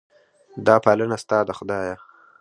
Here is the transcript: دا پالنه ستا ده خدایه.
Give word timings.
دا 0.67 0.75
پالنه 0.83 1.17
ستا 1.23 1.37
ده 1.47 1.53
خدایه. 1.59 1.95